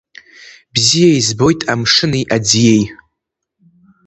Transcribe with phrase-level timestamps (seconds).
[0.73, 2.83] Бзиа избоит амшыни аӡиеи.